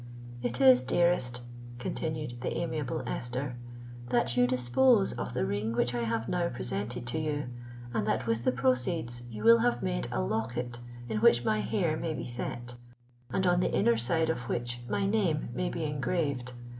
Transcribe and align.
—"It 0.41 0.59
is, 0.59 0.81
dearest," 0.81 1.41
continued 1.77 2.41
the 2.41 2.57
amiable 2.57 3.03
Esther, 3.05 3.55
"that 4.09 4.35
you 4.35 4.47
dispose 4.47 5.13
of 5.13 5.35
the 5.35 5.45
ring 5.45 5.73
which 5.73 5.93
I 5.93 6.05
have 6.05 6.27
now 6.27 6.49
presented 6.49 7.05
to 7.05 7.19
you, 7.19 7.49
and 7.93 8.07
that 8.07 8.25
with 8.25 8.43
the 8.43 8.51
proceeds 8.51 9.21
you 9.29 9.43
will 9.43 9.59
have 9.59 9.83
made 9.83 10.07
a 10.11 10.19
locket 10.19 10.79
in 11.07 11.19
which 11.19 11.45
my 11.45 11.59
hair 11.59 11.95
may 11.97 12.15
be 12.15 12.25
set, 12.25 12.77
and 13.31 13.45
on 13.45 13.59
the 13.59 13.71
inner 13.71 13.95
side 13.95 14.31
of 14.31 14.49
which 14.49 14.79
my 14.89 15.05
name 15.05 15.49
may 15.53 15.69
be 15.69 15.83
engraved. 15.83 16.53